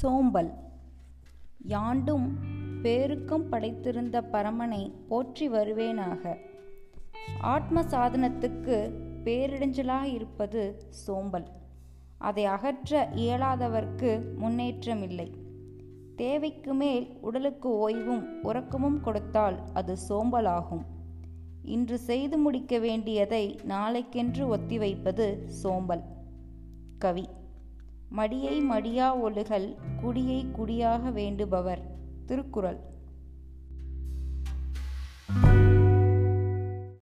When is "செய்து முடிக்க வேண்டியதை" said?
21.98-23.60